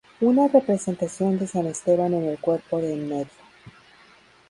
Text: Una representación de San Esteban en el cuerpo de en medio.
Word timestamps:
Una 0.21 0.47
representación 0.47 1.37
de 1.37 1.45
San 1.45 1.67
Esteban 1.67 2.15
en 2.15 2.23
el 2.23 2.39
cuerpo 2.39 2.79
de 2.79 2.91
en 2.93 3.07
medio. 3.07 3.31